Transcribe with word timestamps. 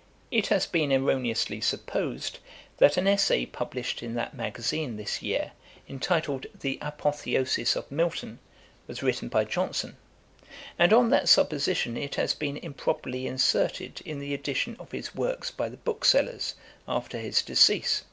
'[*] 0.00 0.30
It 0.30 0.48
has 0.48 0.66
been 0.66 0.92
erroneously 0.92 1.62
supposed, 1.62 2.40
that 2.76 2.98
an 2.98 3.06
Essay 3.08 3.46
published 3.46 4.02
in 4.02 4.12
that 4.16 4.34
Magazine 4.34 4.98
this 4.98 5.22
year, 5.22 5.52
entitled 5.88 6.44
'The 6.60 6.78
Apotheosis 6.82 7.74
of 7.74 7.90
Milton,' 7.90 8.38
was 8.86 9.02
written 9.02 9.30
by 9.30 9.44
Johnson; 9.44 9.96
and 10.78 10.92
on 10.92 11.08
that 11.08 11.26
supposition 11.30 11.96
it 11.96 12.16
has 12.16 12.34
been 12.34 12.58
improperly 12.58 13.26
inserted 13.26 14.02
in 14.04 14.18
the 14.18 14.34
edition 14.34 14.76
of 14.78 14.92
his 14.92 15.14
works 15.14 15.50
by 15.50 15.70
the 15.70 15.78
Booksellers, 15.78 16.54
after 16.86 17.16
his 17.18 17.40
decease. 17.40 18.04